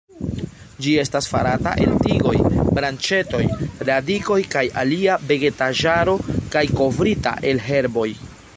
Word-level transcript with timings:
Ĝi 0.85 0.93
estas 1.01 1.27
farata 1.33 1.73
el 1.83 1.91
tigoj, 2.07 2.33
branĉetoj, 2.79 3.43
radikoj 3.91 4.39
kaj 4.55 4.65
alia 4.85 5.19
vegetaĵaro 5.33 6.17
kaj 6.57 6.65
kovrita 6.81 7.35
el 7.53 7.63
herboj. 7.71 8.09